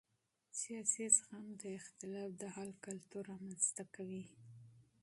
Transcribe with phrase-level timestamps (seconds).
[0.59, 4.23] سیاسي زغم د اختلاف د حل کلتور رامنځته کوي